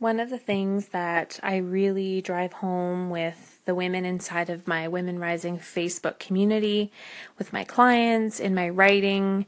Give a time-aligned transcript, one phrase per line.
[0.00, 4.88] One of the things that I really drive home with the women inside of my
[4.88, 6.90] Women Rising Facebook community,
[7.36, 9.44] with my clients, in my writing,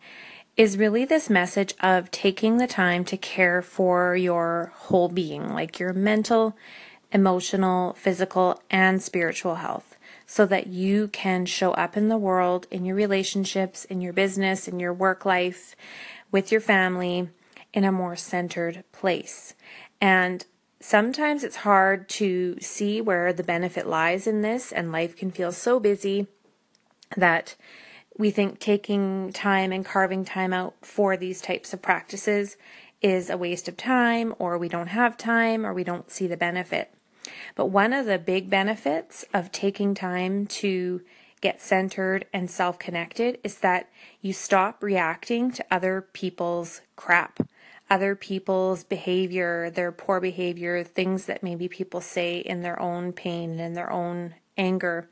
[0.54, 5.78] is really this message of taking the time to care for your whole being, like
[5.78, 6.54] your mental,
[7.10, 9.96] emotional, physical, and spiritual health,
[10.26, 14.68] so that you can show up in the world, in your relationships, in your business,
[14.68, 15.74] in your work life,
[16.30, 17.30] with your family,
[17.72, 19.54] in a more centered place.
[20.00, 20.44] And
[20.80, 25.52] sometimes it's hard to see where the benefit lies in this, and life can feel
[25.52, 26.26] so busy
[27.16, 27.54] that
[28.18, 32.56] we think taking time and carving time out for these types of practices
[33.00, 36.36] is a waste of time, or we don't have time, or we don't see the
[36.36, 36.92] benefit.
[37.54, 41.02] But one of the big benefits of taking time to
[41.40, 43.88] get centered and self connected is that
[44.20, 47.40] you stop reacting to other people's crap
[47.92, 53.50] other people's behavior, their poor behavior, things that maybe people say in their own pain
[53.50, 55.10] and in their own anger,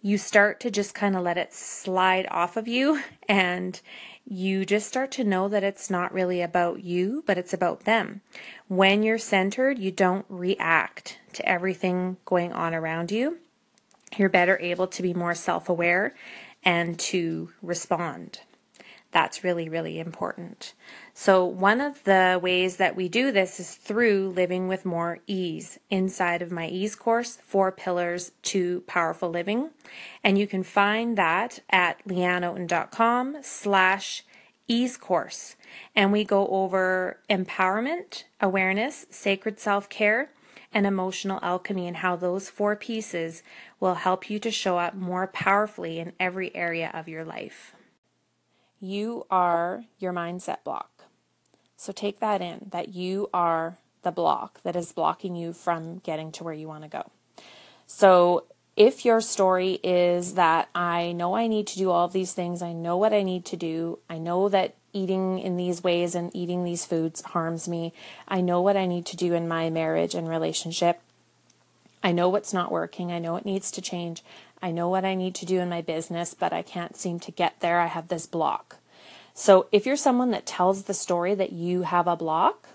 [0.00, 3.80] you start to just kind of let it slide off of you and
[4.24, 8.20] you just start to know that it's not really about you, but it's about them.
[8.68, 13.38] When you're centered, you don't react to everything going on around you.
[14.16, 16.14] You're better able to be more self aware
[16.62, 18.42] and to respond.
[19.12, 20.74] That's really, really important.
[21.14, 25.80] So, one of the ways that we do this is through living with more ease
[25.90, 29.70] inside of my ease course, Four Pillars to Powerful Living.
[30.22, 34.24] And you can find that at leanneoten.com slash
[34.68, 35.56] ease course.
[35.96, 40.30] And we go over empowerment, awareness, sacred self care,
[40.72, 43.42] and emotional alchemy, and how those four pieces
[43.80, 47.74] will help you to show up more powerfully in every area of your life.
[48.80, 51.04] You are your mindset block.
[51.76, 56.32] So take that in that you are the block that is blocking you from getting
[56.32, 57.10] to where you want to go.
[57.86, 58.44] So
[58.76, 62.62] if your story is that I know I need to do all of these things,
[62.62, 66.34] I know what I need to do, I know that eating in these ways and
[66.34, 67.92] eating these foods harms me,
[68.26, 71.00] I know what I need to do in my marriage and relationship,
[72.02, 74.24] I know what's not working, I know it needs to change,
[74.62, 77.32] I know what I need to do in my business, but I can't seem to
[77.32, 77.80] get there.
[77.80, 78.76] I have this block.
[79.32, 82.68] So, if you're someone that tells the story that you have a block,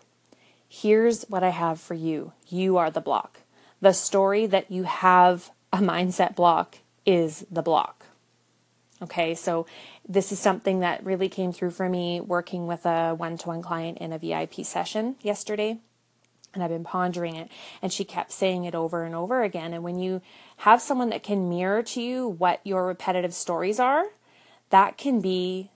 [0.68, 2.32] here's what I have for you.
[2.48, 3.42] You are the block.
[3.82, 8.06] The story that you have a mindset block is the block.
[9.02, 9.68] Okay, so
[10.08, 13.62] this is something that really came through for me working with a one to one
[13.62, 15.80] client in a VIP session yesterday
[16.56, 17.52] and I've been pondering it.
[17.82, 19.74] And she kept saying it over and over again.
[19.74, 20.22] And when you
[20.58, 24.06] have someone that can mirror to you what your repetitive stories are,
[24.72, 25.70] that can be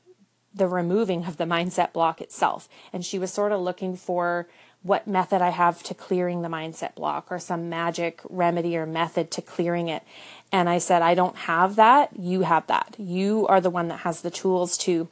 [0.54, 2.68] the removing of the mindset block itself.
[2.92, 4.48] And she was sort of looking for
[4.82, 9.30] what method I have to clearing the mindset block or some magic remedy or method
[9.32, 10.04] to clearing it.
[10.52, 12.18] And I said, I don't have that.
[12.18, 12.96] You have that.
[12.98, 15.10] You are the one that has the tools to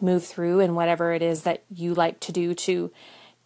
[0.00, 2.90] move through and whatever it is that you like to do to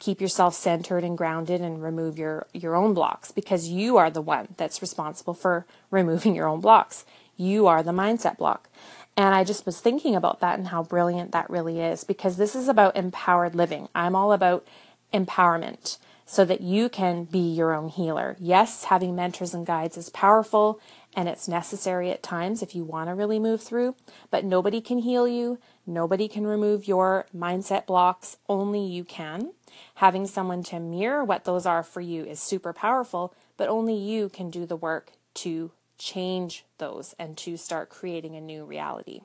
[0.05, 4.21] keep yourself centered and grounded and remove your your own blocks because you are the
[4.21, 7.07] one that's responsible for removing your own blocks.
[7.39, 8.69] You are the mindset block.
[9.17, 12.55] And i just was thinking about that and how brilliant that really is because this
[12.55, 13.89] is about empowered living.
[13.95, 14.67] I'm all about
[15.15, 18.37] empowerment so that you can be your own healer.
[18.39, 20.81] Yes having mentors and guides is powerful
[21.17, 23.95] and it's necessary at times if you want to really move through
[24.31, 25.59] but nobody can heal you.
[25.87, 28.37] Nobody can remove your mindset blocks.
[28.51, 29.53] Only you can
[29.97, 34.29] Having someone to mirror what those are for you is super powerful, but only you
[34.29, 39.23] can do the work to change those and to start creating a new reality.